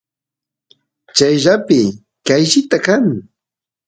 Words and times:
chayllapi 1.15 1.81
qayllita 2.27 2.77
kan 2.85 3.05